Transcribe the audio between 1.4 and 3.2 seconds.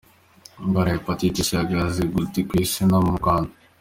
C’ ihagaze gute ku Isi no mu